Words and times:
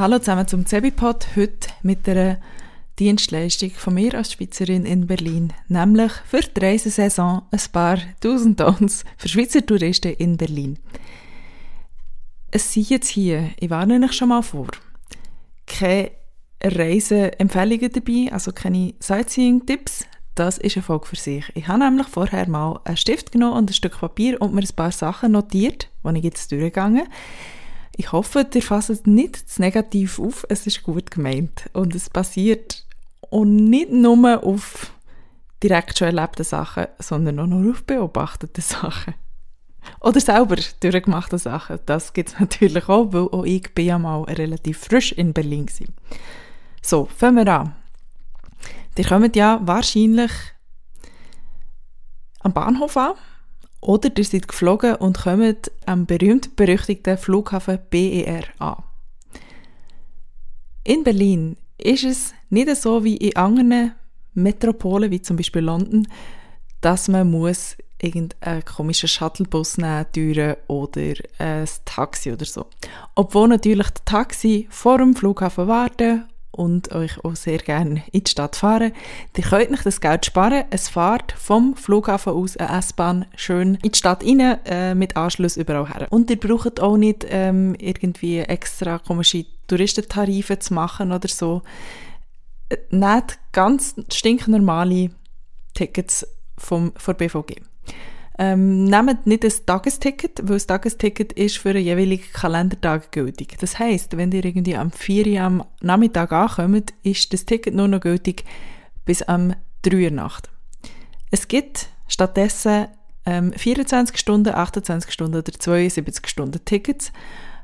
Hallo 0.00 0.18
zusammen 0.18 0.48
zum 0.48 0.64
Zebipod, 0.64 1.26
heute 1.36 1.68
mit 1.82 2.08
einer 2.08 2.38
Dienstleistung 2.98 3.68
von 3.72 3.92
mir 3.92 4.14
als 4.14 4.32
Schweizerin 4.32 4.86
in 4.86 5.06
Berlin, 5.06 5.52
nämlich 5.68 6.10
für 6.24 6.40
die 6.40 6.58
Reisesaison 6.58 7.42
ein 7.50 7.60
paar 7.70 7.98
Tausend 8.18 8.58
Tons 8.58 9.04
für 9.18 9.28
Schweizer 9.28 9.66
Touristen 9.66 10.14
in 10.14 10.38
Berlin. 10.38 10.78
Es 12.50 12.72
sind 12.72 12.88
jetzt 12.88 13.10
hier, 13.10 13.50
ich 13.60 13.68
warne 13.68 14.02
euch 14.02 14.14
schon 14.14 14.30
mal 14.30 14.40
vor, 14.40 14.68
keine 15.66 16.12
Reiseempfehlungen 16.64 17.92
dabei, 17.92 18.32
also 18.32 18.52
keine 18.52 18.94
Sightseeing-Tipps, 19.00 20.06
das 20.34 20.56
ist 20.56 20.78
eine 20.78 20.82
Folge 20.82 21.08
für 21.08 21.16
sich. 21.16 21.44
Ich 21.54 21.68
habe 21.68 21.80
nämlich 21.80 22.08
vorher 22.08 22.48
mal 22.48 22.80
einen 22.84 22.96
Stift 22.96 23.32
genommen 23.32 23.58
und 23.58 23.70
ein 23.70 23.74
Stück 23.74 24.00
Papier 24.00 24.40
und 24.40 24.54
mir 24.54 24.62
ein 24.62 24.74
paar 24.74 24.92
Sachen 24.92 25.32
notiert, 25.32 25.90
die 26.02 26.16
ich 26.16 26.24
jetzt 26.24 26.50
durchgegangen 26.52 27.06
Ich 27.96 28.12
hoffe, 28.12 28.46
ihr 28.54 28.62
fasst 28.62 29.06
nicht 29.06 29.36
zu 29.36 29.60
negativ 29.60 30.18
auf, 30.18 30.46
es 30.48 30.66
ist 30.66 30.82
gut 30.82 31.10
gemeint 31.10 31.68
und 31.72 31.94
es 31.94 32.08
basiert 32.08 32.86
und 33.20 33.56
nicht 33.56 33.90
nur 33.90 34.42
auf 34.42 34.92
direkt 35.62 35.98
schon 35.98 36.08
erlebten 36.08 36.44
Sachen, 36.44 36.86
sondern 36.98 37.38
auch 37.40 37.46
nur 37.46 37.72
auf 37.72 37.84
beobachteten 37.84 38.62
Sachen. 38.66 39.14
Oder 40.00 40.20
selber 40.20 40.56
durchgemachte 40.80 41.38
Sachen. 41.38 41.78
Das 41.86 42.12
gibt 42.12 42.30
es 42.30 42.40
natürlich 42.40 42.88
auch, 42.88 43.12
weil 43.12 43.28
auch 43.28 43.44
ich 43.44 43.74
bin 43.74 43.86
ja 43.86 43.98
mal 43.98 44.22
relativ 44.24 44.78
frisch 44.78 45.12
in 45.12 45.32
Berlin 45.32 45.66
war. 45.66 45.94
So, 46.82 47.06
fangen 47.06 47.44
wir 47.44 47.52
an. 47.52 47.74
Ihr 48.96 49.06
kommt 49.06 49.34
ja 49.34 49.60
wahrscheinlich 49.62 50.30
am 52.40 52.52
Bahnhof 52.52 52.96
an 52.98 53.14
oder 53.80 54.10
ihr 54.16 54.24
seid 54.24 54.48
geflogen 54.48 54.96
und 54.96 55.18
kommt 55.18 55.70
am 55.86 56.06
berühmt-berüchtigten 56.06 57.18
Flughafen 57.18 57.78
BER 57.90 58.44
an. 58.58 58.82
In 60.84 61.04
Berlin 61.04 61.56
ist 61.78 62.04
es 62.04 62.34
nicht 62.48 62.74
so 62.76 63.04
wie 63.04 63.16
in 63.16 63.36
anderen 63.36 63.92
Metropolen, 64.34 65.10
wie 65.10 65.22
zum 65.22 65.36
Beispiel 65.36 65.62
London, 65.62 66.06
dass 66.80 67.08
man 67.08 67.30
muss 67.30 67.76
irgendeinen 68.00 68.64
komischen 68.64 69.08
Shuttlebus 69.08 69.76
nehmen 69.76 70.56
oder 70.68 71.14
ein 71.38 71.68
Taxi 71.84 72.32
oder 72.32 72.46
so. 72.46 72.66
Obwohl 73.14 73.48
natürlich 73.48 73.90
die 73.90 74.04
Taxi 74.04 74.66
vor 74.70 74.98
dem 74.98 75.14
Flughafen 75.14 75.68
warten 75.68 76.24
und 76.52 76.92
euch 76.92 77.24
auch 77.24 77.36
sehr 77.36 77.58
gerne 77.58 78.02
in 78.12 78.24
die 78.24 78.30
Stadt 78.30 78.56
fahren. 78.56 78.92
Ihr 79.36 79.44
könnt 79.44 79.70
nicht 79.70 79.86
das 79.86 80.00
Geld 80.00 80.26
sparen. 80.26 80.64
Es 80.70 80.88
fahrt 80.88 81.32
vom 81.32 81.76
Flughafen 81.76 82.32
aus 82.32 82.56
eine 82.56 82.78
S-Bahn 82.78 83.26
schön 83.36 83.76
in 83.82 83.92
die 83.92 83.98
Stadt 83.98 84.24
rein, 84.24 84.58
äh, 84.64 84.94
mit 84.94 85.16
Anschluss 85.16 85.56
überall 85.56 85.88
her. 85.88 86.08
Und 86.10 86.30
ihr 86.30 86.40
braucht 86.40 86.80
auch 86.80 86.96
nicht 86.96 87.26
ähm, 87.28 87.74
irgendwie 87.78 88.40
extra 88.40 88.98
komische 88.98 89.46
Touristentarife 89.66 90.58
zu 90.58 90.74
machen 90.74 91.12
oder 91.12 91.28
so. 91.28 91.62
Äh, 92.68 92.76
nehmt 92.90 93.38
ganz 93.52 93.94
stinknormale 94.12 95.10
Tickets 95.74 96.26
vom, 96.58 96.92
von 96.96 97.16
BVG. 97.16 97.69
Ähm, 98.42 98.84
nehmt 98.84 99.26
nicht 99.26 99.44
ein 99.44 99.52
Tagesticket, 99.66 100.40
weil 100.44 100.56
das 100.56 100.66
Tagesticket 100.66 101.34
ist 101.34 101.58
für 101.58 101.70
einen 101.70 101.84
jeweiligen 101.84 102.24
Kalendertag 102.32 103.12
gültig. 103.12 103.58
Das 103.60 103.78
heisst, 103.78 104.16
wenn 104.16 104.32
ihr 104.32 104.42
irgendwie 104.42 104.76
am 104.76 104.90
4 104.92 105.26
Uhr 105.26 105.40
am 105.42 105.64
Nachmittag 105.82 106.32
ankommt, 106.32 106.94
ist 107.02 107.30
das 107.34 107.44
Ticket 107.44 107.74
nur 107.74 107.86
noch 107.86 108.00
gültig 108.00 108.44
bis 109.04 109.20
am 109.20 109.54
3 109.82 110.04
Uhr 110.04 110.10
Nacht. 110.10 110.48
Es 111.30 111.48
gibt 111.48 111.88
stattdessen 112.08 112.86
ähm, 113.26 113.52
24 113.52 114.16
Stunden, 114.16 114.54
28 114.54 115.12
Stunden 115.12 115.36
oder 115.36 115.52
72 115.52 116.26
Stunden 116.26 116.64
Tickets. 116.64 117.12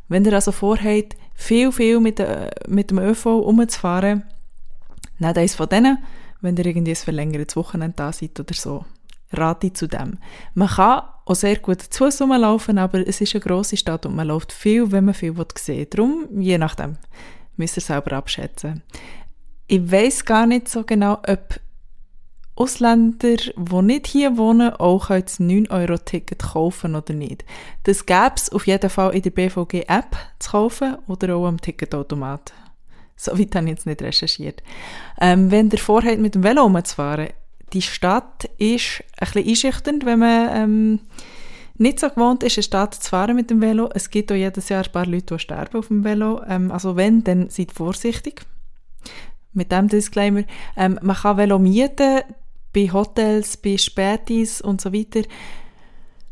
Wenn 0.08 0.26
ihr 0.26 0.34
also 0.34 0.52
vorhabt, 0.52 1.16
viel, 1.34 1.72
viel 1.72 2.00
mit, 2.00 2.20
äh, 2.20 2.50
mit 2.68 2.90
dem 2.90 2.98
ÖV 2.98 3.24
umzufahren, 3.24 4.24
nehmt 5.18 5.38
eines 5.38 5.54
von 5.54 5.70
denen, 5.70 5.96
wenn 6.42 6.54
ihr 6.58 6.66
irgendwie 6.66 6.92
ein 6.92 6.96
verlängertes 6.96 7.56
Wochenende 7.56 7.96
da 7.96 8.12
seid 8.12 8.38
oder 8.38 8.52
so 8.52 8.84
rate 9.36 9.68
ich 9.68 9.74
zu 9.74 9.86
dem. 9.86 10.18
Man 10.54 10.68
kann 10.68 11.02
auch 11.24 11.34
sehr 11.34 11.56
gut 11.56 11.82
zu 11.82 12.08
laufen, 12.26 12.78
aber 12.78 13.06
es 13.06 13.20
ist 13.20 13.34
eine 13.34 13.42
grosse 13.42 13.76
Stadt 13.76 14.06
und 14.06 14.14
man 14.14 14.28
läuft 14.28 14.52
viel, 14.52 14.90
wenn 14.92 15.06
man 15.06 15.14
viel 15.14 15.34
sehen 15.58 15.78
will. 15.78 15.86
Darum, 15.86 16.40
je 16.40 16.58
nachdem, 16.58 16.96
müsst 17.56 17.76
ihr 17.76 17.82
selber 17.82 18.12
abschätzen. 18.12 18.82
Ich 19.66 19.90
weiß 19.90 20.24
gar 20.24 20.46
nicht 20.46 20.68
so 20.68 20.84
genau, 20.84 21.14
ob 21.26 21.60
Ausländer, 22.58 23.36
die 23.36 23.82
nicht 23.82 24.06
hier 24.06 24.38
wohnen, 24.38 24.72
auch 24.72 25.08
das 25.08 25.38
9-Euro-Ticket 25.38 26.38
kaufen 26.38 26.94
oder 26.94 27.12
nicht. 27.12 27.44
Das 27.82 28.06
gäbe 28.06 28.32
es 28.36 28.50
auf 28.50 28.66
jeden 28.66 28.88
Fall 28.88 29.14
in 29.14 29.22
der 29.22 29.30
BVG-App 29.30 30.16
zu 30.38 30.50
kaufen 30.50 30.96
oder 31.06 31.36
auch 31.36 31.46
am 31.46 31.60
Ticketautomat. 31.60 32.54
So 33.14 33.38
weit 33.38 33.54
habe 33.54 33.66
ich 33.66 33.72
jetzt 33.72 33.86
nicht 33.86 34.00
recherchiert. 34.00 34.62
Ähm, 35.20 35.50
wenn 35.50 35.70
ihr 35.70 35.78
vorhabt, 35.78 36.18
mit 36.18 36.34
dem 36.34 36.44
Velo 36.44 36.64
umzufahren, 36.64 37.28
die 37.72 37.82
Stadt 37.82 38.48
ist 38.58 39.02
ein 39.18 39.26
bisschen 39.32 39.48
einschüchternd, 39.48 40.06
wenn 40.06 40.18
man 40.20 40.48
ähm, 40.52 41.00
nicht 41.78 42.00
so 42.00 42.08
gewohnt 42.08 42.42
ist, 42.42 42.56
eine 42.56 42.62
Stadt 42.62 42.94
zu 42.94 43.10
fahren 43.10 43.36
mit 43.36 43.50
dem 43.50 43.60
Velo. 43.60 43.90
Es 43.94 44.10
gibt 44.10 44.32
auch 44.32 44.36
jedes 44.36 44.68
Jahr 44.68 44.84
ein 44.84 44.92
paar 44.92 45.06
Leute, 45.06 45.34
die 45.34 45.40
sterben 45.40 45.78
auf 45.78 45.88
dem 45.88 46.04
Velo. 46.04 46.42
Ähm, 46.48 46.70
also 46.70 46.96
wenn, 46.96 47.24
dann 47.24 47.50
seid 47.50 47.72
vorsichtig. 47.72 48.42
Mit 49.52 49.72
dem 49.72 49.88
Disclaimer. 49.88 50.44
Ähm, 50.76 50.98
man 51.02 51.16
kann 51.16 51.36
Velo 51.36 51.58
mieten 51.58 52.22
bei 52.72 52.90
Hotels, 52.92 53.56
bei 53.56 53.76
Spätis 53.78 54.60
und 54.60 54.80
so 54.80 54.92
weiter. 54.92 55.22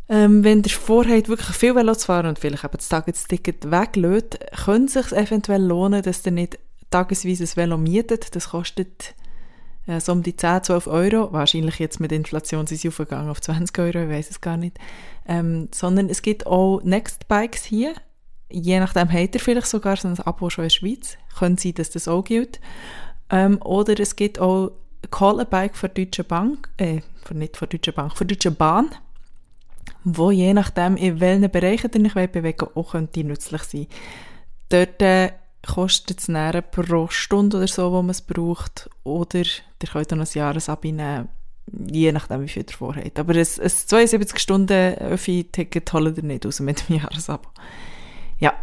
Ähm, 0.09 0.45
wenn 0.45 0.63
ihr 0.63 0.71
vorhabt, 0.71 1.29
wirklich 1.29 1.57
viel 1.57 1.75
Velo 1.75 1.95
zu 1.95 2.07
fahren 2.07 2.27
und 2.27 2.39
vielleicht 2.39 2.65
eben 2.65 2.77
das 2.77 2.89
Tagesticket 2.89 3.71
weglässt, 3.71 4.39
könnte 4.65 4.99
es 4.99 5.09
sich 5.09 5.19
eventuell 5.19 5.63
lohnen, 5.63 6.03
dass 6.03 6.27
ihr 6.27 6.33
nicht 6.33 6.59
tagesweise 6.91 7.45
ein 7.45 7.57
Velo 7.57 7.79
mietet. 7.79 8.37
Das 8.37 8.51
kostet 8.51 9.15
äh, 9.87 10.01
so 10.01 10.13
um 10.13 10.23
die 10.23 10.37
10, 10.37 10.65
12 10.65 10.87
Euro, 10.87 11.33
wahrscheinlich 11.33 11.79
jetzt 11.79 12.01
mit 12.01 12.13
Inflation 12.13 12.67
sind 12.67 12.79
sie 12.79 12.89
aufgegangen 12.89 13.29
auf 13.29 13.41
20 13.41 13.79
Euro, 13.79 14.05
ich 14.05 14.09
weiß 14.09 14.31
es 14.31 14.41
gar 14.41 14.57
nicht, 14.57 14.79
ähm, 15.27 15.69
sondern 15.73 16.09
es 16.09 16.23
gibt 16.23 16.47
auch 16.47 16.81
Nextbikes 16.83 17.65
hier, 17.65 17.95
je 18.51 18.81
nachdem 18.81 19.13
habt 19.13 19.35
ihr 19.35 19.41
vielleicht 19.41 19.67
sogar 19.67 19.97
so 19.97 20.09
ein 20.09 20.19
Abo 20.21 20.51
schon 20.51 20.65
in 20.65 20.69
der 20.69 20.75
Schweiz, 20.75 21.19
können 21.39 21.59
sein, 21.59 21.75
dass 21.75 21.91
das 21.91 22.09
auch 22.09 22.25
gilt, 22.25 22.61
ähm, 23.31 23.61
oder 23.63 23.99
es 23.99 24.17
gibt 24.17 24.39
auch 24.39 24.73
Call 25.11 25.41
a 25.41 25.45
Bike 25.45 25.77
für 25.77 25.89
Deutsche 25.89 26.25
Bank, 26.25 26.71
äh, 26.79 27.01
nicht 27.33 27.57
für 27.57 27.67
Deutsche 27.67 27.93
Bank, 27.93 28.17
für 28.17 28.25
Deutsche 28.25 28.51
Bahn, 28.51 28.91
wo 30.05 30.31
je 30.31 30.55
nachdem, 30.55 30.97
in 30.97 31.21
welchen 31.21 31.51
Bereichen 31.51 32.05
ihr 32.05 32.17
euch 32.17 32.31
bewegen 32.31 32.69
auch 32.75 32.93
könnte 32.93 33.25
nützlich 33.25 33.63
sein. 33.63 33.87
Dort 34.69 35.01
äh, 35.03 35.33
kostet 35.67 36.21
es 36.21 36.29
näher 36.29 36.63
pro 36.63 37.09
Stunde 37.09 37.57
oder 37.59 37.67
so, 37.67 37.93
wo 37.93 38.01
man 38.03 38.11
es 38.11 38.23
braucht. 38.23 38.89
Oder 39.03 39.41
ihr 39.41 39.89
könnt 39.91 40.13
dann 40.13 40.21
ein 40.21 40.29
Jahresabo 40.33 40.87
nehmen, 40.89 41.29
je 41.73 42.13
nachdem, 42.13 42.43
wie 42.43 42.49
viel 42.49 42.65
ihr 42.69 42.77
vorhabt. 42.77 43.19
Aber 43.19 43.33
ein, 43.33 43.39
ein 43.39 43.45
72-Stunden-Öffi-Ticket 43.45 45.93
holt 45.93 46.19
ihr 46.19 46.25
nicht 46.25 46.47
raus 46.47 46.61
mit 46.61 46.89
dem 46.89 46.97
Jahresabo. 46.97 47.49
Ja, 48.39 48.55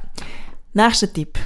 nächster 0.74 1.12
Tipp. 1.12 1.38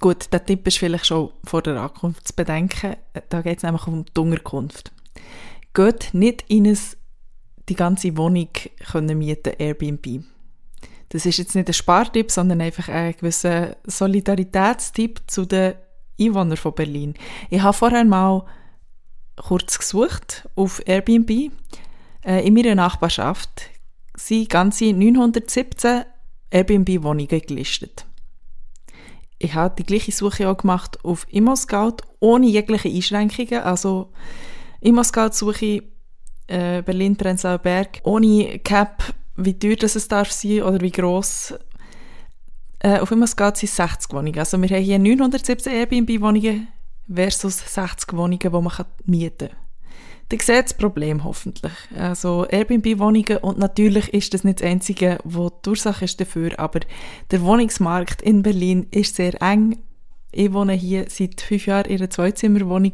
Gut, 0.00 0.32
der 0.32 0.44
Tipp 0.44 0.66
ist 0.66 0.78
vielleicht 0.78 1.06
schon 1.06 1.30
vor 1.44 1.62
der 1.62 1.80
Ankunft 1.80 2.28
zu 2.28 2.34
bedenken. 2.34 2.96
Da 3.28 3.42
geht 3.42 3.58
es 3.58 3.64
nämlich 3.64 3.86
um 3.86 4.04
die 4.04 4.20
Unterkunft. 4.20 4.92
Geht 5.74 6.10
nicht 6.12 6.44
in 6.48 6.66
ein, 6.66 6.78
die 7.68 7.74
ganze 7.74 8.16
Wohnung 8.16 8.48
können 8.90 9.18
mieten, 9.18 9.52
Airbnb. 9.58 10.24
Das 11.10 11.24
ist 11.24 11.38
jetzt 11.38 11.54
nicht 11.54 11.68
ein 11.68 11.74
Spartipp, 11.74 12.30
sondern 12.30 12.60
einfach 12.60 12.88
ein 12.88 13.14
gewisser 13.14 13.76
Solidaritätstipp 13.84 15.22
zu 15.26 15.46
den 15.46 15.74
Einwohnern 16.20 16.56
von 16.56 16.74
Berlin. 16.74 17.14
Ich 17.50 17.62
habe 17.62 17.72
vorher 17.72 18.04
mal 18.04 18.44
kurz 19.36 19.78
gesucht 19.78 20.48
auf 20.54 20.82
Airbnb. 20.86 21.52
Äh, 22.24 22.46
in 22.46 22.54
meiner 22.54 22.74
Nachbarschaft 22.74 23.70
sind 24.14 24.50
ganze 24.50 24.92
917 24.92 26.02
Airbnb-Wohnungen 26.50 27.28
gelistet. 27.28 28.04
Ich 29.38 29.54
habe 29.54 29.74
die 29.78 29.84
gleiche 29.84 30.12
Suche 30.12 30.48
auch 30.48 30.56
gemacht 30.56 31.04
auf 31.04 31.26
ImmoScout, 31.30 31.98
ohne 32.18 32.46
jegliche 32.46 32.88
Einschränkungen. 32.88 33.62
Also 33.62 34.12
ImmoScout-Suche 34.80 35.84
äh, 36.48 36.82
Berlin-Prenzlauer 36.82 37.58
Berg, 37.58 38.00
ohne 38.02 38.58
Cap 38.58 39.14
wie 39.38 39.58
teuer 39.58 39.76
das 39.76 39.96
es 39.96 40.08
darf 40.08 40.30
sein 40.30 40.62
oder 40.62 40.80
wie 40.80 40.90
gross. 40.90 41.54
Äh, 42.80 42.98
auf 42.98 43.10
einmal 43.10 43.28
geht 43.28 43.62
es 43.62 43.76
60 43.76 44.12
Wohnungen. 44.12 44.38
Also 44.38 44.60
wir 44.60 44.68
haben 44.68 44.82
hier 44.82 44.98
917 44.98 45.72
Airbnb-Wohnungen 45.72 46.68
versus 47.12 47.58
60 47.74 48.12
Wohnungen, 48.12 48.38
die 48.38 48.48
man 48.48 48.70
mieten 49.04 49.48
kann. 49.48 49.56
Ihr 50.30 50.40
seht 50.40 50.64
das 50.64 50.74
Problem 50.74 51.24
hoffentlich. 51.24 51.72
Also 51.96 52.46
Airbnb-Wohnungen 52.46 53.38
und 53.38 53.58
natürlich 53.58 54.12
ist 54.12 54.34
das 54.34 54.44
nicht 54.44 54.60
das 54.60 54.68
Einzige, 54.68 55.18
wo 55.24 55.48
die 55.48 55.70
Ursache 55.70 56.04
ist 56.04 56.20
dafür, 56.20 56.58
aber 56.58 56.80
der 57.30 57.42
Wohnungsmarkt 57.42 58.20
in 58.20 58.42
Berlin 58.42 58.86
ist 58.90 59.16
sehr 59.16 59.40
eng. 59.40 59.78
Ich 60.30 60.52
wohne 60.52 60.74
hier 60.74 61.06
seit 61.08 61.40
fünf 61.40 61.66
Jahren 61.66 61.86
in 61.86 61.98
einer 61.98 62.10
Zweizimmerwohnung 62.10 62.92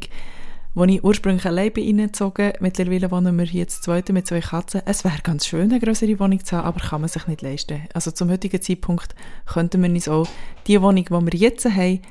Als 0.77 0.91
ich 0.91 1.03
ursprünglich 1.03 1.45
allein 1.45 1.71
bin 1.71 1.85
reingezogen, 1.85 2.51
mittlerweile 2.59 3.09
wohnen 3.09 3.37
wir 3.37 3.45
hier 3.45 3.65
zu 3.67 3.81
zweit 3.81 4.09
mit 4.09 4.27
zwei 4.27 4.41
Katzen. 4.41 4.81
Es 4.85 5.05
wäre 5.05 5.21
ganz 5.23 5.45
schön, 5.47 5.71
eine 5.71 5.79
größere 5.79 6.19
Wohnung 6.19 6.43
zu 6.43 6.57
haben, 6.57 6.67
aber 6.67 6.81
kann 6.81 6.99
man 6.99 7.09
sich 7.09 7.27
nicht 7.27 7.41
leisten. 7.41 7.83
Also 7.93 8.11
zum 8.11 8.29
heutigen 8.29 8.61
Zeitpunkt 8.61 9.15
könnten 9.45 9.81
wir 9.81 9.89
uns 9.89 10.09
auch 10.09 10.27
die 10.67 10.81
Wohnung, 10.81 11.05
die 11.05 11.11
wir 11.11 11.39
jetzt 11.39 11.65
haben, 11.65 12.01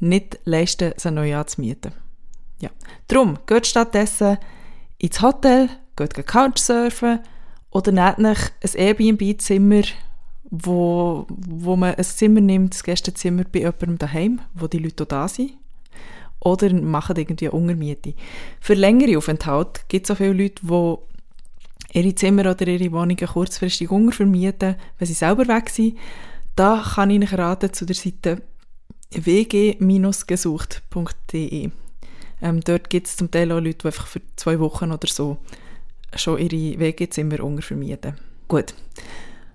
nicht 0.00 0.38
leisten, 0.44 0.94
sie 0.96 1.10
neu 1.10 1.36
anzumieten. 1.36 1.92
Ja. 2.60 2.70
Darum, 3.08 3.38
geht 3.46 3.66
stattdessen 3.66 4.38
ins 4.96 5.20
Hotel, 5.20 5.68
geht 5.94 6.26
Couchsurfen 6.26 7.20
oder 7.70 7.92
nehmt 7.92 8.20
euch 8.20 8.50
ein 8.62 8.80
Airbnb-Zimmer, 8.80 9.82
wo, 10.44 11.26
wo 11.28 11.76
man 11.76 11.94
ein 11.94 12.04
Zimmer 12.04 12.40
nimmt, 12.40 12.72
das 12.72 12.82
Gästezimmer 12.82 13.44
bei 13.44 13.58
jemandem 13.58 13.98
daheim, 13.98 14.40
wo 14.54 14.68
die 14.68 14.78
Leute 14.78 15.04
da 15.04 15.28
sind. 15.28 15.52
Oder 16.46 16.72
macht 16.72 17.18
irgendwie 17.18 17.48
Untermiete. 17.48 18.14
Für 18.60 18.74
längere 18.74 19.18
Aufenthalte 19.18 19.80
gibt 19.88 20.06
es 20.06 20.12
auch 20.12 20.18
viele 20.18 20.32
Leute, 20.32 20.62
die 20.62 20.94
ihre 21.98 22.14
Zimmer 22.14 22.48
oder 22.48 22.68
ihre 22.68 22.92
Wohnungen 22.92 23.16
kurzfristig 23.16 23.90
untervermieten, 23.90 24.76
wenn 24.96 25.08
sie 25.08 25.14
selber 25.14 25.48
weg 25.48 25.70
sind. 25.70 25.98
Da 26.54 26.84
kann 26.94 27.10
ich 27.10 27.16
Ihnen 27.16 27.26
raten 27.26 27.72
zu 27.72 27.84
der 27.84 27.96
Seite 27.96 28.42
wg-gesucht.de. 29.10 31.70
Ähm, 32.42 32.60
dort 32.60 32.90
gibt 32.90 33.08
es 33.08 33.16
zum 33.16 33.28
Teil 33.28 33.50
auch 33.50 33.58
Leute, 33.58 33.78
die 33.78 33.86
einfach 33.86 34.06
für 34.06 34.22
zwei 34.36 34.60
Wochen 34.60 34.92
oder 34.92 35.08
so 35.08 35.38
schon 36.14 36.38
ihre 36.38 36.78
WG-Zimmer 36.78 37.42
untervermieten. 37.42 38.14
Gut. 38.46 38.72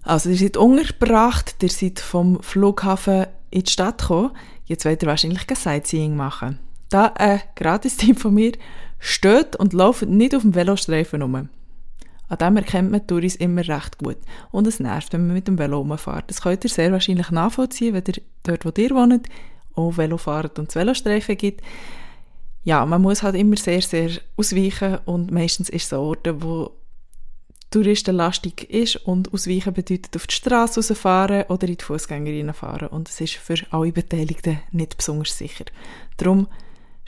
Also, 0.04 0.30
ihr 0.30 0.36
seid 0.36 0.58
untergebracht, 0.58 1.56
ihr 1.62 1.70
seid 1.70 2.02
vom 2.02 2.44
Flughafen 2.44 3.28
in 3.50 3.64
die 3.64 3.72
Stadt 3.72 4.00
gekommen. 4.00 4.32
Jetzt 4.66 4.84
wollt 4.84 5.02
ihr 5.02 5.08
wahrscheinlich 5.08 5.48
kein 5.48 5.56
Sightseeing 5.56 6.18
machen. 6.18 6.60
Da 6.92 7.06
ein 7.16 7.42
Gratis-Tipp 7.56 8.20
von 8.22 8.36
mir. 8.36 8.52
Steht 9.00 9.56
und 9.56 9.74
lauft 9.74 10.04
nicht 10.04 10.36
auf 10.36 10.44
dem 10.44 10.54
Velostreifen 10.54 11.24
rum. 11.24 11.50
An 12.28 12.38
dem 12.38 12.58
erkennt 12.58 12.92
man 12.92 13.08
Touris 13.08 13.36
immer 13.36 13.68
recht 13.68 13.98
gut. 13.98 14.18
Und 14.52 14.68
es 14.68 14.80
nervt, 14.80 15.12
wenn 15.12 15.26
man 15.26 15.34
mit 15.34 15.48
dem 15.48 15.58
Velo 15.58 15.80
rumfährt. 15.80 16.30
Das 16.30 16.42
könnt 16.42 16.64
ihr 16.64 16.70
sehr 16.70 16.92
wahrscheinlich 16.92 17.32
nachvollziehen, 17.32 17.96
wenn 17.96 18.04
ihr 18.08 18.22
dort, 18.44 18.66
wo 18.66 18.72
ihr 18.80 18.92
wohnt, 18.92 19.28
auch 19.74 19.98
Velo 19.98 20.18
fahrt 20.18 20.60
und 20.60 20.70
es 20.70 20.76
Velostreifen 20.76 21.36
gibt. 21.36 21.62
Ja, 22.64 22.86
man 22.86 23.02
muss 23.02 23.24
halt 23.24 23.36
immer 23.36 23.58
sehr, 23.58 23.82
sehr 23.82 24.12
ausweichen 24.38 25.00
und 25.06 25.32
meistens 25.32 25.70
ist 25.70 25.86
es 25.86 25.94
ein 25.94 26.00
Ort, 26.00 26.30
wo 26.44 26.72
touristenlastig 27.72 28.70
ist 28.70 28.98
und 28.98 29.34
ausweichen 29.34 29.74
bedeutet 29.74 30.16
auf 30.16 30.28
die 30.28 30.36
Straße 30.36 30.80
rausfahren 30.80 31.46
oder 31.48 31.68
in 31.68 31.78
die 31.78 31.84
Fußgängerinnen 31.84 32.54
fahren 32.54 32.90
und 32.90 33.10
es 33.10 33.20
ist 33.20 33.36
für 33.36 33.56
alle 33.72 33.92
Beteiligten 33.92 34.60
nicht 34.72 34.98
besonders 34.98 35.38
sicher. 35.38 35.66
Darum 36.18 36.48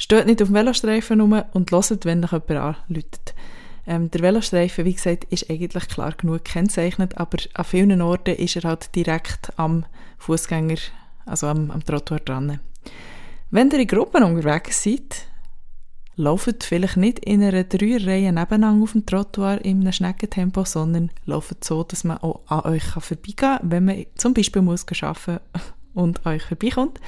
steht 0.03 0.25
nicht 0.25 0.41
auf 0.41 0.49
dem 0.49 0.55
Velostreifen 0.55 1.21
rum 1.21 1.41
und 1.53 1.71
hört, 1.71 2.05
wenn 2.05 2.23
euch 2.23 2.31
jemand 2.31 2.51
anläutet. 2.51 3.33
Ähm, 3.85 4.11
der 4.11 4.21
Velostreifen, 4.21 4.85
wie 4.85 4.93
gesagt, 4.93 5.25
ist 5.25 5.49
eigentlich 5.49 5.87
klar 5.87 6.13
genug 6.13 6.43
gekennzeichnet, 6.43 7.17
aber 7.17 7.37
an 7.53 7.65
vielen 7.65 8.01
Orten 8.01 8.35
ist 8.35 8.55
er 8.55 8.63
halt 8.63 8.93
direkt 8.95 9.57
am 9.57 9.85
Fußgänger, 10.19 10.77
also 11.25 11.47
am, 11.47 11.71
am 11.71 11.83
Trottoir 11.83 12.19
dran. 12.19 12.59
Wenn 13.49 13.71
ihr 13.71 13.79
in 13.79 13.87
Gruppen 13.87 14.23
unterwegs 14.23 14.83
seid, 14.83 15.27
Lauft 16.15 16.63
vielleicht 16.63 16.97
nicht 16.97 17.19
in 17.19 17.41
einer 17.41 17.63
Dreierreihe 17.63 18.31
nebeneinander 18.31 18.83
auf 18.83 18.91
dem 18.91 19.03
Trottoir 19.03 19.59
in 19.63 19.81
einem 19.81 19.91
Schneckentempo, 19.91 20.63
sondern 20.63 21.09
lauft 21.25 21.63
so, 21.63 21.83
dass 21.83 22.03
man 22.03 22.19
auch 22.19 22.41
an 22.45 22.71
euch 22.71 22.83
vorbeigehen 22.83 23.35
kann, 23.35 23.59
wenn 23.63 23.85
man 23.85 24.05
zum 24.13 24.35
Beispiel 24.35 24.61
muss 24.61 24.85
arbeiten 25.01 25.39
und 25.93 26.25
euch 26.25 26.43
vorbeikommt. 26.43 26.99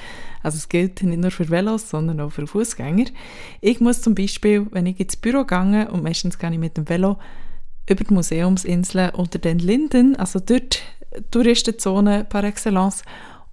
Also 0.42 0.56
es 0.56 0.68
gilt 0.68 1.02
nicht 1.02 1.20
nur 1.20 1.30
für 1.30 1.48
Velos, 1.48 1.90
sondern 1.90 2.20
auch 2.20 2.30
für 2.30 2.46
Fußgänger. 2.46 3.06
Ich 3.60 3.80
muss 3.80 4.02
zum 4.02 4.14
Beispiel, 4.14 4.66
wenn 4.70 4.86
ich 4.86 5.00
ins 5.00 5.16
Büro 5.16 5.44
gehe, 5.44 5.90
und 5.90 6.02
meistens 6.02 6.38
gehe 6.38 6.52
ich 6.52 6.58
mit 6.58 6.76
dem 6.76 6.88
Velo 6.88 7.18
über 7.88 8.04
die 8.04 8.14
Museumsinsel 8.14 9.10
unter 9.10 9.38
den 9.38 9.58
Linden, 9.58 10.16
also 10.16 10.40
dort 10.40 10.82
Touristenzone 11.30 12.24
par 12.24 12.44
excellence, 12.44 13.02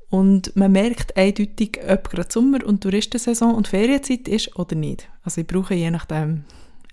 und 0.10 0.56
man 0.56 0.72
merkt 0.72 1.18
eindeutig, 1.18 1.80
ob 1.90 2.12
gerade 2.12 2.32
Sommer- 2.32 2.64
und 2.64 2.82
Touristensaison 2.82 3.56
und 3.56 3.68
Ferienzeit 3.68 4.28
ist 4.28 4.56
oder 4.60 4.76
nicht. 4.76 5.10
Also 5.24 5.42
ich 5.42 5.48
brauche 5.48 5.74
je 5.74 5.90
nachdem 5.90 6.44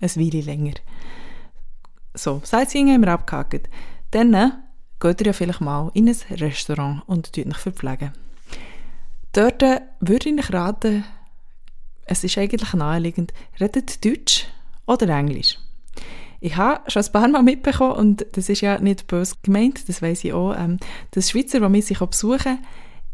ein 0.01 0.09
Weile 0.15 0.41
länger. 0.41 0.73
So, 2.15 2.41
Sightseeing 2.43 2.89
haben 2.89 3.01
wir 3.01 3.11
abgehakt. 3.11 3.69
Dann 4.09 4.53
geht 4.99 5.21
ihr 5.21 5.27
ja 5.27 5.33
vielleicht 5.33 5.61
mal 5.61 5.91
in 5.93 6.09
ein 6.09 6.15
Restaurant 6.31 7.03
und 7.05 7.31
euch 7.37 7.57
verpflegen. 7.57 8.11
Dort 9.33 9.61
würde 9.99 10.29
ich 10.29 10.53
raten, 10.53 11.05
es 12.05 12.23
ist 12.23 12.37
eigentlich 12.37 12.73
naheliegend, 12.73 13.33
redet 13.59 14.03
Deutsch 14.03 14.47
oder 14.85 15.07
Englisch. 15.07 15.57
Ich 16.41 16.57
habe 16.57 16.89
schon 16.89 17.03
ein 17.03 17.11
paar 17.11 17.27
Mal 17.27 17.43
mitbekommen, 17.43 17.93
und 17.93 18.25
das 18.33 18.49
ist 18.49 18.61
ja 18.61 18.79
nicht 18.79 19.07
böse 19.07 19.35
gemeint, 19.43 19.87
das 19.87 20.01
weiß 20.01 20.23
ich 20.25 20.33
auch, 20.33 20.55
ähm, 20.57 20.77
dass 21.11 21.29
Schweizer, 21.29 21.59
die 21.59 21.69
mich 21.69 21.87
besuchen, 21.87 22.59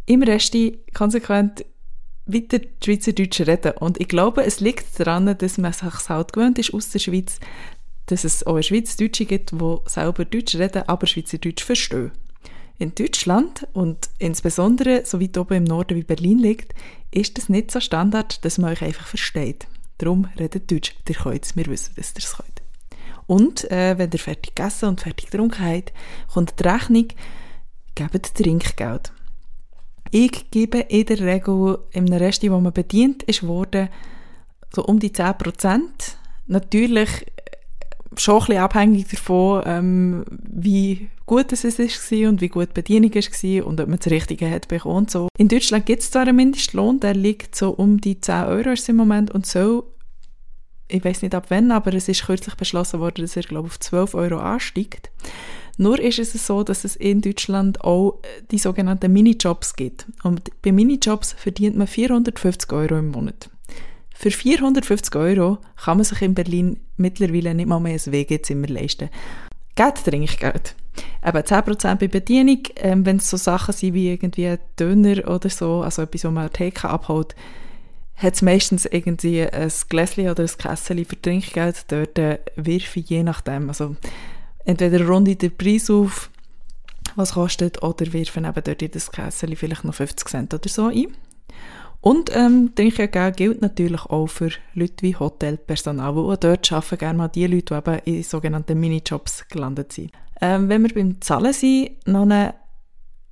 im 0.06 0.24
Resti 0.24 0.80
konsequent 0.94 1.66
weiter 2.26 2.60
Schweizerdeutsch 2.84 3.42
reden. 3.42 3.74
Und 3.80 4.00
ich 4.00 4.08
glaube, 4.08 4.44
es 4.44 4.60
liegt 4.60 5.00
daran, 5.00 5.38
dass 5.38 5.58
man 5.58 5.74
sich 5.74 6.10
halt 6.10 6.34
gewöhnt 6.34 6.58
ist 6.58 6.74
aus 6.74 6.90
der 6.90 7.00
Schweiz, 7.00 7.40
dass 8.06 8.24
es 8.24 8.46
auch 8.48 8.52
in 8.52 8.58
der 8.58 8.64
Schweiz 8.64 8.96
Deutsche 8.96 9.26
gibt, 9.26 9.52
die 9.52 9.78
selber 9.86 10.26
Deutsch 10.26 10.56
reden, 10.56 10.84
aber 10.88 11.06
Schweizerdeutsch 11.06 11.64
verstehen. 11.64 12.12
In 12.80 12.94
Deutschland 12.94 13.68
und 13.74 14.10
insbesondere 14.20 15.04
so 15.06 15.20
weit 15.20 15.38
oben 15.38 15.58
im 15.58 15.64
Norden 15.64 15.98
wie 15.98 16.04
Berlin 16.04 16.38
liegt, 16.38 16.76
ist 17.12 17.38
es 17.40 17.50
nicht 17.50 17.72
so 17.72 17.80
Standard, 17.80 18.44
dass 18.46 18.60
man 18.60 18.72
euch 18.72 18.84
einfach 18.84 19.08
versteht. 19.08 19.68
Darum 19.98 20.28
redet 20.38 20.70
Deutsch. 20.72 20.96
Ihr 21.08 21.16
könnt 21.16 21.46
es, 21.46 21.56
wir 21.56 21.66
wissen, 21.66 21.94
dass 21.96 22.12
ihr 22.12 22.20
es 22.20 22.38
könnt. 22.38 22.62
Und 23.26 23.70
äh, 23.72 23.98
wenn 23.98 24.12
ihr 24.12 24.20
fertig 24.20 24.56
gegessen 24.56 24.90
und 24.90 25.02
fertig 25.02 25.30
getrunken 25.30 25.66
habt, 25.66 25.92
kommt 26.32 26.60
die 26.60 26.68
Rechnung, 26.68 27.08
gebt 27.96 28.36
Trinkgeld. 28.36 29.12
Ich 30.12 30.52
gebe 30.52 30.80
in 30.80 31.06
der 31.06 31.20
Regel 31.20 31.80
im 31.92 32.06
Rest, 32.06 32.44
wo 32.44 32.60
man 32.60 32.72
bedient 32.74 33.24
ist 33.24 33.46
worden, 33.46 33.90
so 34.74 34.86
um 34.86 35.00
die 35.00 35.10
10%. 35.10 35.82
Natürlich 36.46 37.26
schon 38.20 38.36
ein 38.36 38.40
bisschen 38.40 38.58
abhängig 38.62 39.08
davon, 39.08 39.64
ähm, 39.66 40.26
wie 40.30 41.10
gut 41.26 41.52
es 41.52 41.64
war 41.64 42.30
und 42.30 42.42
wie 42.42 42.50
gut 42.50 42.70
die 42.70 42.74
Bedienung 42.74 43.14
war 43.14 43.68
und 43.68 43.82
ob 43.82 43.88
man 43.88 44.00
das 44.00 44.12
Richtige 44.12 44.50
hat 44.50 44.68
bekommen 44.68 44.98
und 44.98 45.12
so. 45.12 45.28
In 45.38 45.48
Deutschland 45.48 45.86
gibt 45.86 46.02
es 46.02 46.12
zwar 46.12 46.24
einen 46.24 46.36
Mindestlohn, 46.36 47.00
der 47.00 47.14
liegt 47.14 47.56
so 47.56 47.72
um 47.72 48.00
die 48.00 48.20
10 48.20 48.46
Euro 48.46 48.74
im 48.88 48.96
Moment 48.96 49.32
und 49.32 49.46
so, 49.46 49.94
ich 50.90 51.04
weiß 51.04 51.22
nicht 51.22 51.36
ab 51.36 51.48
wann, 51.50 51.72
aber 51.72 51.94
es 51.94 52.08
ist 52.08 52.26
kürzlich 52.26 52.56
beschlossen 52.56 53.00
worden, 53.00 53.22
dass 53.22 53.36
er 53.36 53.44
glaube 53.44 53.68
auf 53.68 53.80
12 53.80 54.14
Euro 54.16 54.38
ansteigt. 54.38 55.12
Nur 55.78 56.00
ist 56.00 56.20
es 56.20 56.48
so, 56.48 56.64
dass 56.64 56.86
es 56.86 56.96
in 56.96 57.22
Deutschland 57.22 57.82
auch 57.82 58.20
äh, 58.24 58.42
die 58.50 58.58
sogenannten 58.58 59.14
Minijobs 59.14 59.76
gibt. 59.76 60.08
Und 60.24 60.50
bei 60.62 60.72
Minijobs 60.72 61.34
verdient 61.34 61.78
man 61.78 61.86
450 61.86 62.72
Euro 62.72 62.98
im 62.98 63.12
Monat. 63.12 63.50
Für 64.20 64.32
450 64.32 65.16
Euro 65.16 65.60
kann 65.76 65.98
man 65.98 66.04
sich 66.04 66.24
in 66.24 66.34
Berlin 66.34 66.80
mittlerweile 66.98 67.54
nicht 67.54 67.68
mal 67.68 67.80
mehr 67.80 67.94
ein 67.94 68.12
WG-Zimmer 68.12 68.66
leisten. 68.66 69.10
Geld 69.76 70.04
Trinkgeld. 70.04 70.76
Eben 71.24 71.38
10% 71.38 71.96
bei 71.98 72.08
Bedienung, 72.08 72.64
ähm, 72.78 73.06
wenn 73.06 73.18
es 73.18 73.30
so 73.30 73.38
Sachen 73.38 73.76
sind 73.76 73.94
wie 73.94 74.10
irgendwie 74.10 74.58
Döner 74.80 75.28
oder 75.30 75.52
so, 75.52 75.84
also 75.84 76.02
etwas, 76.02 76.24
was 76.24 76.32
man 76.32 76.52
Theke 76.52 76.90
abholt, 76.90 77.36
hat 78.16 78.34
es 78.34 78.42
meistens 78.42 78.88
irgendwie 78.88 79.44
ein 79.44 79.72
Gläschen 79.88 80.32
oder 80.32 80.42
ein 80.42 80.58
Kessel 80.58 81.06
für 81.06 81.22
Trinkgeld. 81.22 81.86
Dort 81.88 82.18
äh, 82.18 82.40
wirfe 82.56 83.00
ich 83.00 83.10
je 83.12 83.22
nachdem. 83.22 83.68
Also 83.68 83.98
entweder 84.66 85.06
runde 85.06 85.36
den 85.36 85.56
Preis 85.56 85.92
auf, 85.92 86.32
was 87.16 87.34
kostet, 87.34 87.84
oder 87.84 88.12
wirfen 88.14 88.46
eben 88.46 88.64
dort 88.64 88.82
in 88.82 88.90
das 88.90 89.12
Kessel 89.12 89.56
vielleicht 89.56 89.84
noch 89.84 89.94
50 89.94 90.28
Cent 90.28 90.54
oder 90.56 90.70
so 90.70 90.88
ein. 90.88 91.06
Und 92.02 92.36
ähm, 92.36 92.74
Trinkgeld 92.76 93.38
gilt 93.38 93.62
natürlich 93.62 94.06
auch 94.06 94.28
für 94.28 94.52
Leute 94.74 95.02
wie 95.02 95.16
Hotelpersonal, 95.16 96.14
die 96.14 96.20
auch 96.20 96.36
dort 96.36 96.72
arbeiten, 96.72 96.98
gerne 96.98 97.18
mal 97.18 97.28
die 97.28 97.48
Leute, 97.48 97.82
die 97.82 97.92
eben 97.92 98.18
in 98.18 98.24
sogenannten 98.24 98.80
Minijobs 98.80 99.48
gelandet 99.50 99.94
sind. 99.94 100.12
Ähm, 100.40 100.70
wenn 100.70 100.84
wir 100.84 100.94
beim 100.94 101.20
Zahlen 101.22 101.54
sind, 101.54 102.08
noch 102.08 102.22
eine 102.22 102.54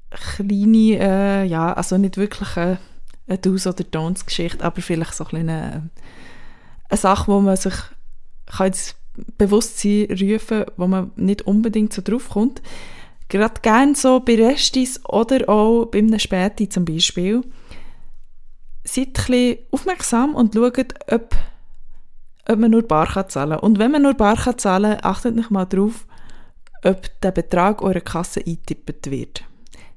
kleine, 0.10 1.00
äh, 1.00 1.46
ja, 1.46 1.74
also 1.74 1.98
nicht 1.98 2.18
wirklich 2.18 2.58
eine, 2.58 2.80
eine 3.28 3.38
Do's- 3.38 3.68
oder 3.68 3.84
Don'ts-Geschichte, 3.84 4.64
aber 4.64 4.82
vielleicht 4.82 5.14
so 5.14 5.26
ein 5.26 5.50
eine, 5.50 5.90
eine 6.90 6.98
Sache, 6.98 7.32
wo 7.32 7.40
man 7.42 7.58
sich 7.58 7.76
kann 8.46 8.68
jetzt 8.68 8.96
Bewusstsein 9.38 10.08
rufen, 10.10 10.66
wo 10.78 10.88
man 10.88 11.12
nicht 11.16 11.44
unbedingt 11.44 11.94
so 11.94 12.02
drauf 12.02 12.30
kommt. 12.30 12.62
Gerade 13.30 13.62
gerne 13.62 13.96
so 13.96 14.20
bei 14.20 14.36
Restis 14.36 15.04
oder 15.06 15.50
auch 15.50 15.86
bei 15.86 16.00
einem 16.00 16.20
Späti 16.20 16.70
zum 16.70 16.86
Beispiel. 16.86 17.42
Seid 18.86 19.30
ein 19.30 19.58
aufmerksam 19.72 20.36
und 20.36 20.54
schaut, 20.54 20.94
ob, 21.12 21.36
ob 22.48 22.60
man 22.60 22.72
nur 22.72 22.84
bar 22.84 23.08
kann 23.08 23.30
zahlen 23.30 23.60
Und 23.60 23.80
wenn 23.80 23.92
man 23.92 24.04
nur 24.04 24.14
bar 24.14 24.38
kann 24.38 24.58
zahlen 24.58 24.98
achtet 25.02 25.36
nicht 25.36 25.52
mal 25.52 25.66
darauf, 25.66 26.06
ob 26.84 27.22
der 27.22 27.32
Betrag 27.32 27.82
eurer 27.82 28.02
Kasse 28.02 28.42
eingetippt 28.46 29.10
wird. 29.10 29.44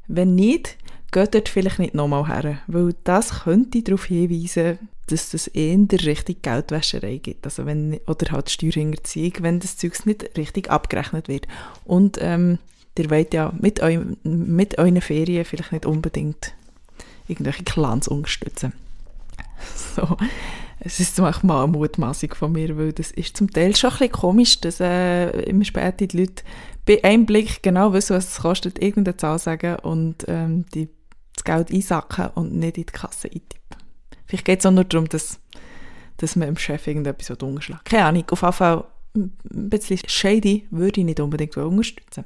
Wenn 0.06 0.34
nicht, 0.34 0.78
geht 1.12 1.34
dort 1.34 1.48
vielleicht 1.48 1.78
nicht 1.78 1.94
nochmal 1.94 2.26
her, 2.26 2.58
weil 2.66 2.94
das 3.04 3.42
könnte 3.44 3.82
darauf 3.82 4.06
hinweisen, 4.06 4.78
dass 5.06 5.30
das 5.30 5.46
eher 5.48 5.78
richtig 5.92 6.42
Geldwäscherei 6.42 7.18
gibt, 7.18 7.44
also 7.44 7.66
wenn, 7.66 7.98
oder 8.06 8.32
halt 8.32 8.50
Steuerhinterziehung, 8.50 9.32
wenn 9.40 9.60
das 9.60 9.76
Zeug 9.76 10.04
nicht 10.06 10.36
richtig 10.36 10.70
abgerechnet 10.70 11.28
wird. 11.28 11.46
Und 11.84 12.18
ähm, 12.20 12.58
ihr 12.98 13.10
wollt 13.10 13.32
ja 13.32 13.52
mit, 13.58 13.82
eu 13.82 14.00
mit 14.22 14.78
euren 14.78 15.00
Ferien 15.00 15.44
vielleicht 15.44 15.72
nicht 15.72 15.86
unbedingt 15.86 16.54
irgendwelche 17.28 17.64
Clans 17.64 18.08
unterstützen. 18.08 18.72
So, 19.96 20.16
es 20.80 21.00
ist 21.00 21.16
zum 21.16 21.24
Beispiel 21.24 21.48
mal 21.48 21.64
eine 21.64 21.72
Mutmaßung 21.72 22.32
von 22.34 22.52
mir, 22.52 22.76
weil 22.78 22.92
das 22.92 23.10
ist 23.10 23.36
zum 23.36 23.50
Teil 23.50 23.74
schon 23.74 23.90
ein 23.90 23.98
bisschen 23.98 24.12
komisch, 24.12 24.60
dass 24.60 24.78
äh, 24.78 25.30
immer 25.42 25.64
später 25.64 26.06
die 26.06 26.16
Leute 26.16 26.44
bei 26.86 27.02
einem 27.02 27.26
Blick 27.26 27.62
genau 27.62 27.92
wissen, 27.92 28.16
was 28.16 28.28
es 28.28 28.42
kostet, 28.42 28.80
irgendeine 28.80 29.16
Zahl 29.16 29.38
sagen 29.38 29.76
und 29.80 30.24
ähm, 30.28 30.64
die, 30.74 30.88
das 31.34 31.44
Geld 31.44 31.72
einsacken 31.72 32.28
und 32.34 32.54
nicht 32.54 32.78
in 32.78 32.86
die 32.86 32.92
Kasse 32.92 33.28
eintippen. 33.28 33.76
Vielleicht 34.26 34.44
geht 34.44 34.60
es 34.60 34.66
auch 34.66 34.70
nur 34.70 34.84
darum, 34.84 35.08
dass, 35.08 35.40
dass 36.18 36.36
man 36.36 36.46
dem 36.46 36.56
Chef 36.56 36.86
irgendetwas 36.86 37.30
unterschlagen 37.30 37.82
Keine 37.84 38.04
Ahnung, 38.04 38.24
auf 38.30 38.42
jeden 38.42 38.52
Fall 38.52 38.84
ein 39.14 39.32
bisschen 39.50 39.98
shady 40.06 40.66
würde 40.70 41.00
ich 41.00 41.06
nicht 41.06 41.20
unbedingt 41.20 41.56
unterstützen. 41.56 42.24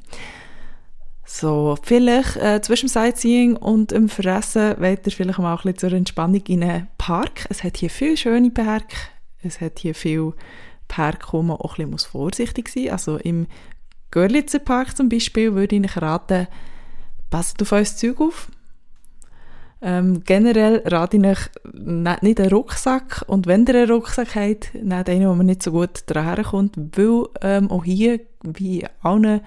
So, 1.34 1.76
vielleicht 1.82 2.36
äh, 2.36 2.60
zwischen 2.60 2.90
Sightseeing 2.90 3.56
und 3.56 3.90
dem 3.90 4.10
Fressen 4.10 4.76
wollt 4.78 5.06
ihr 5.06 5.12
vielleicht 5.12 5.38
mal 5.38 5.52
ein 5.52 5.56
bisschen 5.56 5.78
zur 5.78 5.92
Entspannung 5.94 6.42
in 6.46 6.62
einen 6.62 6.88
Park. 6.98 7.46
Es 7.48 7.64
hat 7.64 7.78
hier 7.78 7.88
viele 7.88 8.18
schöne 8.18 8.50
Parks. 8.50 8.94
Es 9.42 9.62
hat 9.62 9.78
hier 9.78 9.94
viele 9.94 10.34
Parks, 10.88 11.32
wo 11.32 11.40
man 11.40 11.56
auch 11.56 11.78
ein 11.78 11.90
bisschen 11.90 12.10
vorsichtig 12.10 12.68
sein 12.68 12.82
muss. 12.82 12.92
Also 12.92 13.16
im 13.16 13.46
Görlitzer 14.10 14.58
Park 14.58 14.94
zum 14.94 15.08
Beispiel 15.08 15.54
würde 15.54 15.74
ich 15.74 15.96
raten, 15.96 16.48
passt 17.30 17.62
auf 17.62 17.72
euer 17.72 17.84
Zeug 17.84 18.20
auf. 18.20 18.48
Ähm, 19.80 20.22
generell 20.24 20.82
rate 20.84 21.16
ich 21.16 21.24
euch, 21.24 21.48
nicht 21.72 22.40
einen 22.40 22.52
Rucksack 22.52 23.24
und 23.26 23.46
wenn 23.46 23.64
ihr 23.66 23.74
einen 23.74 23.90
Rucksack 23.90 24.34
habt, 24.34 24.74
nehmt 24.74 25.08
einen, 25.08 25.26
wo 25.26 25.34
man 25.34 25.46
nicht 25.46 25.62
so 25.62 25.72
gut 25.72 26.02
daher 26.06 26.44
kommt, 26.44 26.76
weil 26.76 27.24
ähm, 27.40 27.70
auch 27.70 27.84
hier, 27.84 28.20
wie 28.42 28.80
in 28.80 28.88
allen 29.00 29.40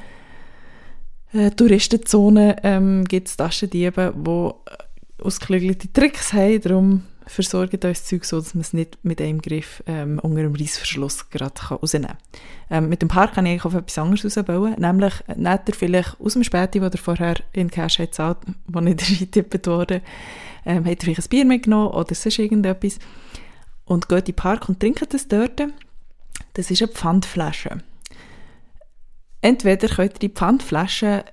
äh, 1.35 1.51
Touristenzone 1.51 2.57
ähm, 2.63 3.03
gibt 3.05 3.27
es 3.27 3.37
Taschendiebe, 3.37 4.13
die 4.15 4.29
äh, 4.29 5.23
ausgeklügelte 5.23 5.91
Tricks 5.91 6.33
haben. 6.33 6.61
Darum 6.61 7.03
versorgt 7.27 7.83
uns 7.83 8.05
Zeug 8.05 8.23
so, 8.25 8.39
dass 8.39 8.53
man 8.53 8.61
es 8.61 8.73
nicht 8.73 8.97
mit 9.03 9.19
einem 9.19 9.41
Griff 9.41 9.83
ähm, 9.87 10.19
unter 10.19 10.43
dem 10.43 10.55
Reissverschluss 10.55 11.29
gerade 11.29 11.59
rausnehmen 11.69 12.09
kann. 12.09 12.83
Ähm, 12.83 12.89
mit 12.89 13.01
dem 13.01 13.09
Park 13.09 13.33
kann 13.33 13.45
ich 13.45 13.65
auf 13.65 13.73
etwas 13.73 13.97
anderes 13.97 14.25
ausbauen, 14.25 14.75
nämlich 14.77 15.13
nicht 15.35 15.69
ihr 15.69 15.75
vielleicht 15.75 16.19
aus 16.19 16.33
dem 16.33 16.43
Späti, 16.43 16.81
wo 16.81 16.85
ihr 16.85 16.97
vorher 16.97 17.35
in 17.53 17.69
Cash 17.69 17.99
hat 17.99 18.13
zahlt, 18.13 18.37
wo 18.67 18.79
nicht 18.79 19.01
reingetippt 19.09 19.67
wurde, 19.67 20.01
ähm, 20.65 20.85
habt 20.85 21.03
vielleicht 21.03 21.21
ein 21.21 21.29
Bier 21.29 21.45
mitgenommen 21.45 21.89
oder 21.89 22.15
sonst 22.15 22.39
irgendetwas 22.39 22.99
und 23.85 24.07
geht 24.07 24.19
in 24.19 24.25
den 24.25 24.35
Park 24.35 24.69
und 24.69 24.79
trinkt 24.79 25.13
das 25.13 25.27
dort. 25.27 25.61
Das 26.53 26.71
ist 26.71 26.81
eine 26.81 26.91
Pfandflasche. 26.91 27.79
Entweder 29.45 29.87
könnt 29.87 30.13
ihr 30.13 30.19
die 30.21 30.29
Pfandflasche 30.29 31.23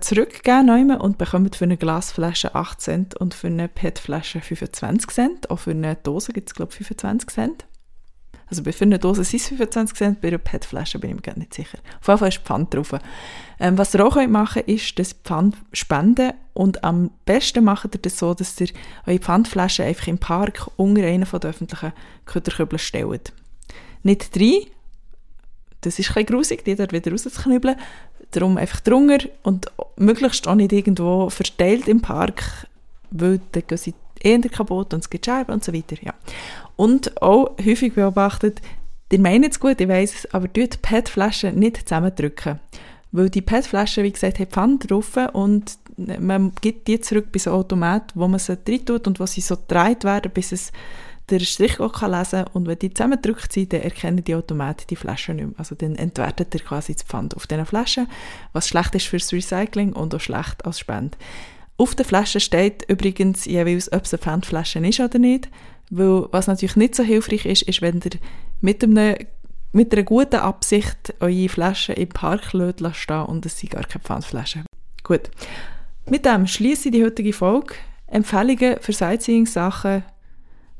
zurückgeben 0.00 0.96
und 0.96 1.18
bekommt 1.18 1.56
für 1.56 1.66
eine 1.66 1.76
Glasflasche 1.76 2.54
8 2.54 2.80
Cent 2.80 3.16
und 3.16 3.34
für 3.34 3.48
eine 3.48 3.68
PET-Flasche 3.68 4.40
25 4.40 5.10
Cent. 5.10 5.50
Auch 5.50 5.58
für 5.58 5.72
eine 5.72 5.94
Dose 5.94 6.32
gibt 6.32 6.48
es, 6.48 6.54
glaube 6.54 6.72
ich, 6.72 6.78
25 6.78 7.28
Cent. 7.28 7.66
Also 8.46 8.62
für 8.64 8.84
eine 8.86 8.98
Dose 8.98 9.24
sind 9.24 9.42
es 9.42 9.48
25 9.48 9.94
Cent, 9.94 10.20
bei 10.22 10.28
einer 10.28 10.38
PET-Flasche 10.38 10.98
bin 10.98 11.10
ich 11.10 11.16
mir 11.16 11.20
gar 11.20 11.36
nicht 11.36 11.52
sicher. 11.52 11.76
Auf 12.00 12.08
jeden 12.08 12.18
Fall 12.18 12.28
ist 12.28 12.38
Pfand 12.38 12.72
drauf. 12.72 12.94
Ähm, 13.60 13.76
was 13.76 13.94
ihr 13.94 14.06
auch 14.06 14.16
machen 14.26 14.62
könnt, 14.64 14.68
ist 14.68 14.98
das 14.98 15.12
Pfand 15.12 15.54
spenden 15.74 16.32
und 16.54 16.82
am 16.82 17.10
besten 17.26 17.64
macht 17.64 17.94
ihr 17.94 18.00
das 18.00 18.18
so, 18.18 18.32
dass 18.32 18.58
ihr 18.58 18.68
eure 19.04 19.18
Pfandflasche 19.18 19.84
einfach 19.84 20.06
im 20.06 20.16
Park 20.16 20.70
unter 20.76 21.02
einen 21.02 21.26
von 21.26 21.40
den 21.40 21.50
öffentlichen 21.50 21.92
Köderkübeln 22.24 22.78
stellt. 22.78 23.34
Nicht 24.02 24.34
drei, 24.34 24.66
das 25.84 25.98
ist 25.98 26.16
ein 26.16 26.26
grusig, 26.26 26.64
die 26.64 26.74
dort 26.74 26.92
wieder 26.92 27.10
rauszuknüppeln. 27.10 27.76
Darum 28.30 28.56
einfach 28.56 28.80
drunter 28.80 29.28
und 29.42 29.70
möglichst 29.96 30.48
auch 30.48 30.54
nicht 30.54 30.72
irgendwo 30.72 31.30
verteilt 31.30 31.88
im 31.88 32.00
Park, 32.00 32.66
weil 33.10 33.40
dann 33.52 33.62
gehen 33.66 33.78
sie 33.78 33.94
eher 34.20 34.40
kaputt 34.40 34.94
und 34.94 35.00
es 35.00 35.10
gibt 35.10 35.26
Scherben 35.26 35.52
und 35.52 35.64
so 35.64 35.72
weiter. 35.72 35.96
Ja. 36.02 36.14
Und 36.76 37.20
auch 37.22 37.56
häufig 37.64 37.94
beobachtet, 37.94 38.60
die 39.12 39.18
meinen 39.18 39.50
es 39.50 39.60
gut, 39.60 39.80
ich 39.80 39.88
weiss 39.88 40.14
es, 40.14 40.34
aber 40.34 40.48
die 40.48 40.66
PET-Flaschen 40.66 41.56
nicht 41.56 41.88
zusammendrücken. 41.88 42.58
Weil 43.12 43.30
die 43.30 43.42
PET-Flaschen, 43.42 44.02
wie 44.02 44.12
gesagt, 44.12 44.40
haben 44.40 44.50
Pfand 44.50 44.90
drauf 44.90 45.16
und 45.34 45.78
man 45.96 46.52
gibt 46.60 46.88
die 46.88 47.00
zurück 47.00 47.28
so 47.36 47.50
einem 47.50 47.60
Automat, 47.60 48.10
wo 48.14 48.26
man 48.26 48.40
sie 48.40 48.56
drin 48.56 48.84
tut 48.84 49.06
und 49.06 49.20
wo 49.20 49.26
sie 49.26 49.40
so 49.40 49.56
gedreht 49.56 50.02
werden, 50.02 50.32
bis 50.32 50.50
es 50.50 50.72
der 51.30 51.40
Strichcode 51.40 51.92
kann 51.92 52.12
lesen 52.12 52.44
und 52.52 52.66
wenn 52.66 52.78
die 52.78 52.92
zusammengedrückt 52.92 53.52
sind, 53.52 53.72
dann 53.72 53.80
erkennen 53.80 54.22
die 54.22 54.34
Automaten 54.34 54.84
die 54.90 54.96
Flaschen 54.96 55.36
nicht 55.36 55.46
mehr. 55.46 55.54
Also 55.58 55.74
dann 55.74 55.96
entwertet 55.96 56.54
er 56.54 56.60
quasi 56.60 56.92
das 56.94 57.02
Pfand 57.02 57.34
auf 57.34 57.46
diesen 57.46 57.64
Flaschen, 57.64 58.08
was 58.52 58.68
schlecht 58.68 58.94
ist 58.94 59.06
fürs 59.06 59.32
Recycling 59.32 59.92
und 59.94 60.14
auch 60.14 60.20
schlecht 60.20 60.64
als 60.64 60.78
Spende. 60.78 61.16
Auf 61.76 61.94
der 61.94 62.04
Flasche 62.04 62.40
steht 62.40 62.88
übrigens 62.88 63.46
jeweils, 63.46 63.90
ob 63.92 64.04
es 64.04 64.12
eine 64.12 64.22
Pfandflasche 64.22 64.78
ist 64.80 65.00
oder 65.00 65.18
nicht, 65.18 65.48
weil 65.90 66.26
was 66.30 66.46
natürlich 66.46 66.76
nicht 66.76 66.94
so 66.94 67.02
hilfreich 67.02 67.46
ist, 67.46 67.62
ist, 67.62 67.82
wenn 67.82 68.00
ihr 68.00 68.18
mit 68.60 68.84
einem 68.84 69.16
mit 69.72 69.92
einer 69.92 70.04
guten 70.04 70.36
Absicht 70.36 71.14
eure 71.18 71.48
Flaschen 71.48 71.96
im 71.96 72.08
Park 72.08 72.44
stehen 72.44 73.24
und 73.24 73.44
es 73.44 73.58
sind 73.58 73.72
gar 73.72 73.82
keine 73.82 74.04
Pfandflaschen. 74.04 74.64
Gut. 75.02 75.30
Mit 76.08 76.24
dem 76.24 76.46
schließe 76.46 76.88
ich 76.88 76.94
die 76.94 77.02
heutige 77.02 77.32
Folge. 77.32 77.74
Empfehlungen 78.06 78.76
für 78.80 78.92
Sightseeing-Sachen 78.92 80.04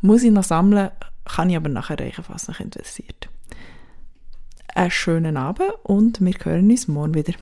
muss 0.04 0.22
ich 0.22 0.30
noch 0.30 0.44
sammeln, 0.44 0.90
kann 1.24 1.48
ich 1.48 1.56
aber 1.56 1.70
nachher 1.70 1.98
reichen, 1.98 2.24
was 2.28 2.46
mich 2.46 2.60
interessiert. 2.60 3.30
Einen 4.74 4.90
schönen 4.90 5.36
Abend 5.36 5.72
und 5.82 6.20
wir 6.20 6.34
hören 6.42 6.70
uns 6.70 6.88
morgen 6.88 7.14
wieder. 7.14 7.32